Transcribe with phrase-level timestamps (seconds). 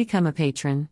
[0.00, 0.88] Become a patron.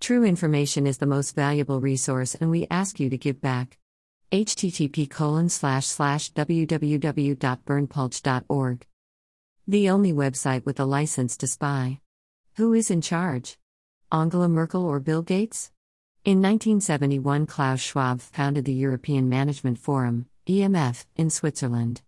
[0.00, 3.76] True information is the most valuable resource, and we ask you to give back.
[4.32, 8.86] http colon slash slash www.berndpulch.org.
[9.68, 12.00] The only website with a license to spy.
[12.54, 13.58] Who is in charge?
[14.10, 15.70] Angela Merkel or Bill Gates?
[16.24, 22.00] In 1971, Klaus Schwab founded the European Management Forum, EMF, in Switzerland.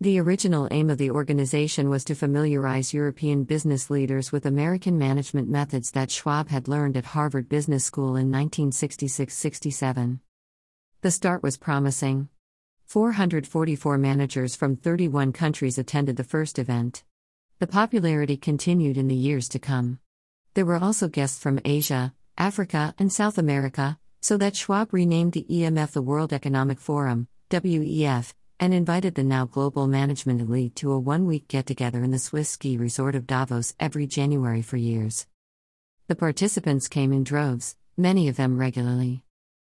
[0.00, 5.48] The original aim of the organization was to familiarize European business leaders with American management
[5.48, 10.20] methods that Schwab had learned at Harvard Business School in 1966 67.
[11.00, 12.28] The start was promising.
[12.86, 17.02] 444 managers from 31 countries attended the first event.
[17.58, 19.98] The popularity continued in the years to come.
[20.54, 25.46] There were also guests from Asia, Africa, and South America, so that Schwab renamed the
[25.50, 30.98] EMF the World Economic Forum, WEF, and invited the now global management elite to a
[30.98, 35.26] one week get together in the Swiss ski resort of Davos every January for years.
[36.08, 39.22] The participants came in droves, many of them regularly.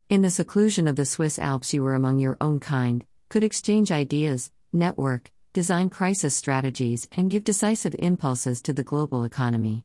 [0.10, 3.92] In the seclusion of the Swiss Alps, you were among your own kind, could exchange
[3.92, 9.84] ideas, network, design crisis strategies, and give decisive impulses to the global economy.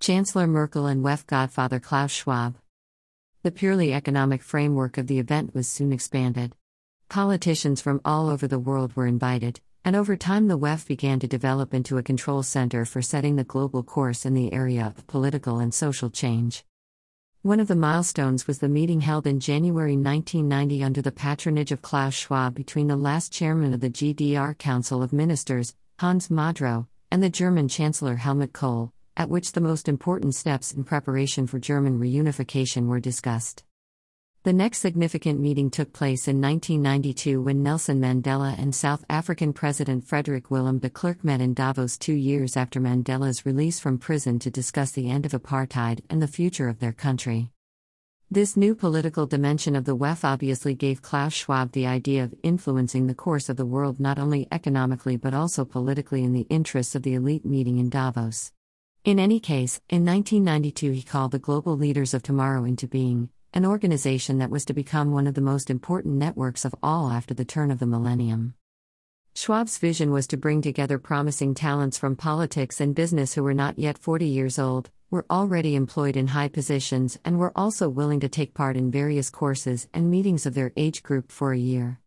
[0.00, 2.56] Chancellor Merkel and WEF godfather Klaus Schwab.
[3.42, 6.54] The purely economic framework of the event was soon expanded.
[7.08, 11.26] Politicians from all over the world were invited, and over time the WEF began to
[11.26, 15.58] develop into a control center for setting the global course in the area of political
[15.58, 16.66] and social change.
[17.40, 21.80] One of the milestones was the meeting held in January 1990 under the patronage of
[21.80, 27.22] Klaus Schwab between the last chairman of the GDR Council of Ministers, Hans Modrow, and
[27.22, 31.98] the German Chancellor Helmut Kohl, at which the most important steps in preparation for German
[31.98, 33.64] reunification were discussed.
[34.48, 40.06] The next significant meeting took place in 1992 when Nelson Mandela and South African President
[40.06, 44.50] Frederick Willem de Klerk met in Davos two years after Mandela's release from prison to
[44.50, 47.50] discuss the end of apartheid and the future of their country.
[48.30, 53.06] This new political dimension of the WEF obviously gave Klaus Schwab the idea of influencing
[53.06, 57.02] the course of the world not only economically but also politically in the interests of
[57.02, 58.52] the elite meeting in Davos.
[59.04, 63.66] In any case, in 1992 he called the global leaders of tomorrow into being, an
[63.66, 67.44] organization that was to become one of the most important networks of all after the
[67.44, 68.54] turn of the millennium.
[69.34, 73.76] Schwab's vision was to bring together promising talents from politics and business who were not
[73.76, 78.28] yet 40 years old, were already employed in high positions, and were also willing to
[78.28, 81.98] take part in various courses and meetings of their age group for a year.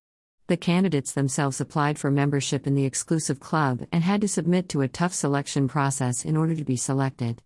[0.47, 4.83] The candidates themselves applied for membership in the exclusive club and had to submit to
[4.83, 7.41] a tough selection process in order to be selected.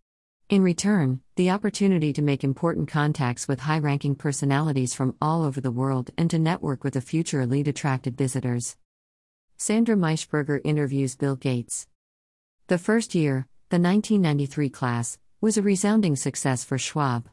[0.48, 5.60] In return, the opportunity to make important contacts with high ranking personalities from all over
[5.60, 8.78] the world and to network with a future elite attracted visitors.
[9.58, 11.88] Sandra Maischberger interviews Bill Gates.
[12.68, 17.28] The first year, the 1993 class, was a resounding success for Schwab.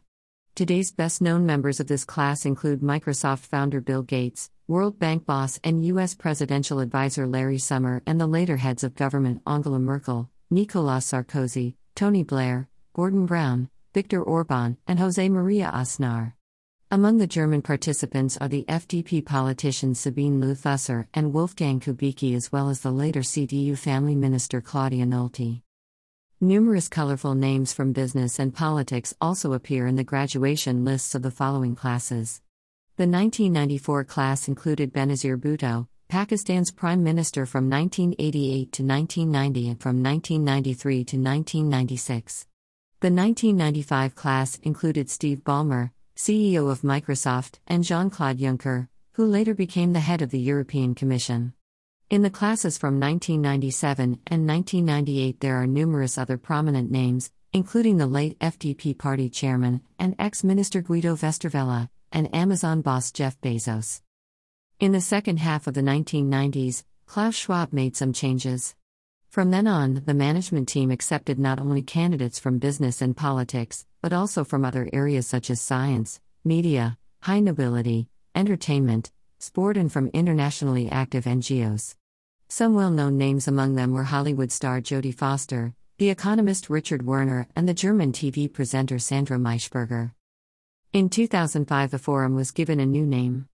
[0.54, 5.60] Today's best known members of this class include Microsoft founder Bill Gates, World Bank boss
[5.62, 6.14] and U.S.
[6.14, 12.22] presidential advisor Larry Summer, and the later heads of government Angela Merkel, Nicolas Sarkozy, Tony
[12.22, 16.34] Blair, Gordon Brown, Viktor Orban, and Jose Maria Aznar.
[16.90, 22.68] Among the German participants are the FDP politicians Sabine Leutheusser and Wolfgang Kubicki, as well
[22.68, 25.62] as the later CDU family minister Claudia Nolte.
[26.38, 31.30] Numerous colorful names from business and politics also appear in the graduation lists of the
[31.30, 32.42] following classes.
[32.98, 40.02] The 1994 class included Benazir Bhutto, Pakistan's prime minister from 1988 to 1990 and from
[40.02, 42.46] 1993 to 1996.
[43.02, 49.56] The 1995 class included Steve Ballmer, CEO of Microsoft, and Jean Claude Juncker, who later
[49.56, 51.52] became the head of the European Commission.
[52.10, 58.06] In the classes from 1997 and 1998, there are numerous other prominent names, including the
[58.06, 64.00] late FDP party chairman and ex minister Guido Westerwelle, and Amazon boss Jeff Bezos.
[64.78, 68.76] In the second half of the 1990s, Klaus Schwab made some changes.
[69.32, 74.12] From then on, the management team accepted not only candidates from business and politics, but
[74.12, 80.90] also from other areas such as science, media, high nobility, entertainment, sport, and from internationally
[80.90, 81.94] active NGOs.
[82.50, 87.48] Some well known names among them were Hollywood star Jodie Foster, the economist Richard Werner,
[87.56, 90.12] and the German TV presenter Sandra Maischberger.
[90.92, 93.48] In 2005, the forum was given a new name.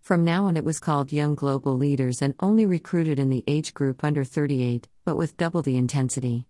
[0.00, 3.74] From now on, it was called Young Global Leaders and only recruited in the age
[3.74, 6.46] group under 38, but with double the intensity.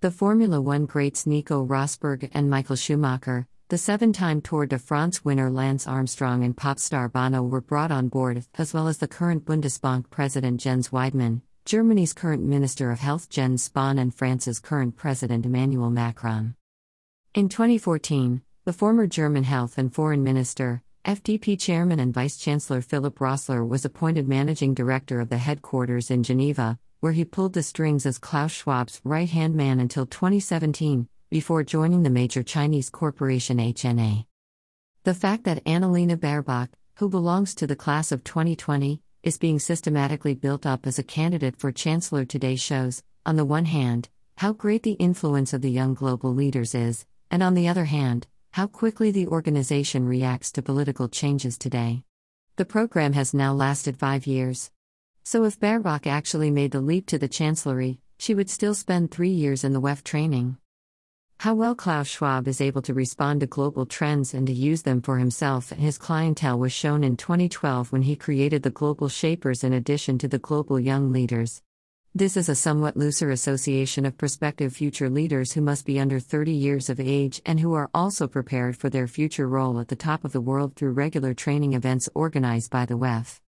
[0.00, 5.24] The Formula One greats Nico Rosberg and Michael Schumacher, the seven time Tour de France
[5.24, 9.08] winner Lance Armstrong, and pop star Bono were brought on board, as well as the
[9.08, 14.96] current Bundesbank president Jens Weidmann, Germany's current Minister of Health Jens Spahn, and France's current
[14.96, 16.54] President Emmanuel Macron.
[17.34, 23.18] In 2014, the former German Health and Foreign Minister, FDP Chairman and Vice Chancellor Philip
[23.18, 28.06] Rösler was appointed managing director of the headquarters in Geneva, where he pulled the strings
[28.06, 34.24] as Klaus Schwab's right hand man until 2017, before joining the major Chinese corporation HNA.
[35.02, 40.34] The fact that Annalena Baerbock, who belongs to the class of 2020, is being systematically
[40.34, 44.08] built up as a candidate for chancellor today shows, on the one hand,
[44.38, 48.26] how great the influence of the young global leaders is, and on the other hand,
[48.54, 52.04] how quickly the organization reacts to political changes today.
[52.54, 54.70] The program has now lasted five years.
[55.24, 59.32] So, if Baerbock actually made the leap to the chancellery, she would still spend three
[59.32, 60.56] years in the WEF training.
[61.40, 65.02] How well Klaus Schwab is able to respond to global trends and to use them
[65.02, 69.64] for himself and his clientele was shown in 2012 when he created the Global Shapers
[69.64, 71.60] in addition to the Global Young Leaders.
[72.16, 76.52] This is a somewhat looser association of prospective future leaders who must be under 30
[76.52, 80.24] years of age and who are also prepared for their future role at the top
[80.24, 83.40] of the world through regular training events organized by the WEF.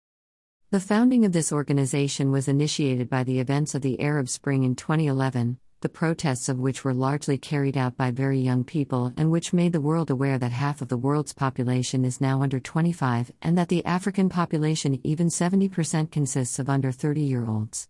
[0.71, 4.73] The founding of this organization was initiated by the events of the Arab Spring in
[4.73, 9.53] 2011, the protests of which were largely carried out by very young people and which
[9.53, 13.55] made the world aware that half of the world's population is now under 25 and
[13.59, 17.87] that the African population, even 70%, consists of under 30 year olds.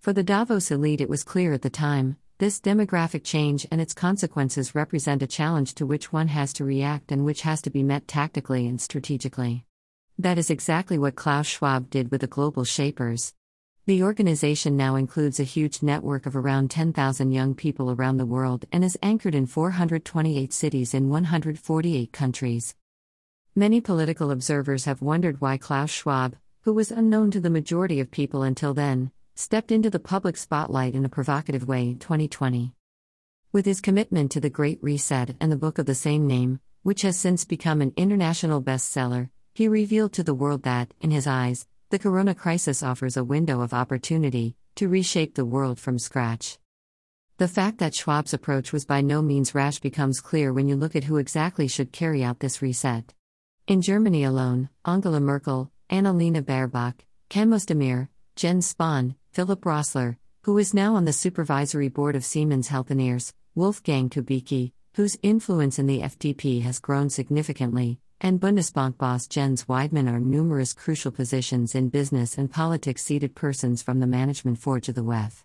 [0.00, 3.92] For the Davos elite, it was clear at the time this demographic change and its
[3.92, 7.82] consequences represent a challenge to which one has to react and which has to be
[7.82, 9.66] met tactically and strategically.
[10.18, 13.34] That is exactly what Klaus Schwab did with the Global Shapers.
[13.84, 18.64] The organization now includes a huge network of around 10,000 young people around the world
[18.72, 22.74] and is anchored in 428 cities in 148 countries.
[23.54, 28.10] Many political observers have wondered why Klaus Schwab, who was unknown to the majority of
[28.10, 32.74] people until then, stepped into the public spotlight in a provocative way in 2020.
[33.52, 37.02] With his commitment to the Great Reset and the book of the same name, which
[37.02, 41.66] has since become an international bestseller, he revealed to the world that, in his eyes,
[41.88, 46.58] the corona crisis offers a window of opportunity to reshape the world from scratch.
[47.38, 50.94] The fact that Schwab's approach was by no means rash becomes clear when you look
[50.94, 53.14] at who exactly should carry out this reset.
[53.66, 57.00] In Germany alone, Angela Merkel, Annalena Baerbock,
[57.32, 62.68] Cem Özdemir, Jens Spahn, Philip Rösler, who is now on the supervisory board of Siemens
[62.68, 69.66] Healthineers, Wolfgang Kubicki, whose influence in the FDP has grown significantly, and Bundesbank boss Jens
[69.66, 74.88] Weidmann are numerous crucial positions in business and politics seated persons from the management forge
[74.88, 75.44] of the WEF.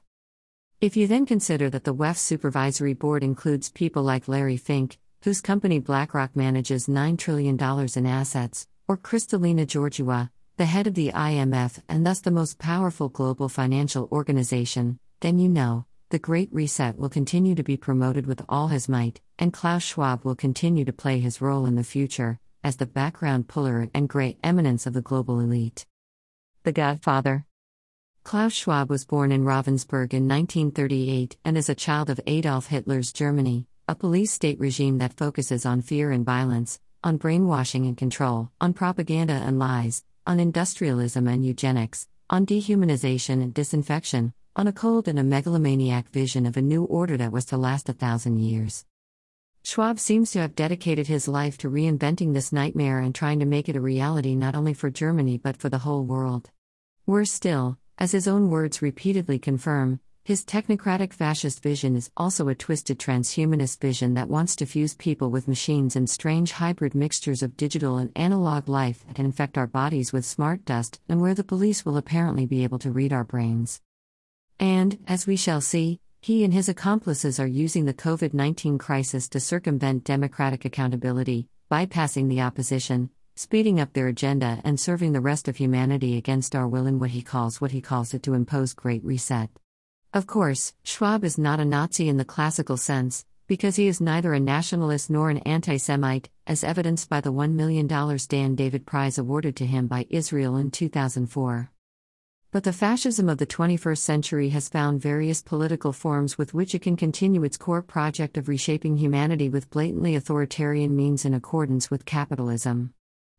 [0.82, 5.42] If you then consider that the WEF supervisory board includes people like Larry Fink, whose
[5.42, 7.56] company BlackRock manages $9 trillion
[7.96, 13.10] in assets, or Kristalina Georgieva, the head of the IMF and thus the most powerful
[13.10, 18.42] global financial organization, then you know, the Great Reset will continue to be promoted with
[18.48, 22.40] all his might, and Klaus Schwab will continue to play his role in the future,
[22.64, 25.86] as the background puller and great eminence of the global elite.
[26.64, 27.46] The Godfather
[28.24, 33.12] Klaus Schwab was born in Ravensburg in 1938 and is a child of Adolf Hitler's
[33.12, 38.52] Germany, a police state regime that focuses on fear and violence, on brainwashing and control,
[38.62, 45.08] on propaganda and lies, on industrialism and eugenics, on dehumanization and disinfection, on a cold
[45.08, 48.86] and a megalomaniac vision of a new order that was to last a thousand years.
[49.64, 53.70] Schwab seems to have dedicated his life to reinventing this nightmare and trying to make
[53.70, 56.50] it a reality not only for Germany but for the whole world.
[57.06, 62.56] Worse still, as his own words repeatedly confirm, his technocratic fascist vision is also a
[62.56, 67.56] twisted transhumanist vision that wants to fuse people with machines and strange hybrid mixtures of
[67.56, 71.86] digital and analog life that infect our bodies with smart dust and where the police
[71.86, 73.84] will apparently be able to read our brains.
[74.60, 79.30] And, as we shall see, he and his accomplices are using the COVID 19 crisis
[79.30, 85.48] to circumvent democratic accountability, bypassing the opposition, speeding up their agenda, and serving the rest
[85.48, 88.74] of humanity against our will in what he calls what he calls it to impose
[88.74, 89.52] great reset.
[90.14, 94.34] Of course, Schwab is not a Nazi in the classical sense, because he is neither
[94.34, 99.18] a nationalist nor an anti Semite, as evidenced by the $1 million Dan David Prize
[99.18, 101.72] awarded to him by Israel in 2004.
[102.52, 106.82] But the fascism of the 21st century has found various political forms with which it
[106.82, 112.06] can continue its core project of reshaping humanity with blatantly authoritarian means in accordance with
[112.06, 112.94] capitalism.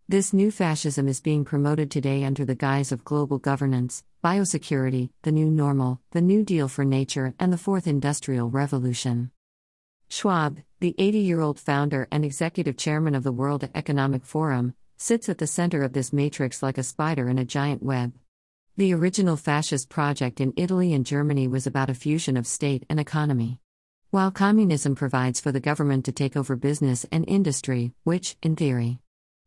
[0.09, 5.33] This new fascism is being promoted today under the guise of global governance, biosecurity, the
[5.33, 9.33] new normal, the New Deal for nature, and the Fourth Industrial Revolution.
[10.09, 15.29] Schwab, the 80 year old founder and executive chairman of the World Economic Forum, sits
[15.29, 18.13] at the center of this matrix like a spider in a giant web.
[18.77, 23.01] The original fascist project in Italy and Germany was about a fusion of state and
[23.01, 23.59] economy.
[24.11, 29.01] While communism provides for the government to take over business and industry, which, in theory,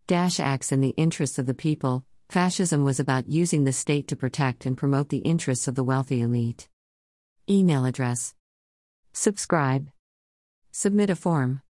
[0.10, 4.16] dash acts in the interests of the people, fascism was about using the state to
[4.16, 6.68] protect and promote the interests of the wealthy elite.
[7.48, 8.34] Email address.
[9.14, 9.92] Subscribe.
[10.72, 11.58] Submit a form.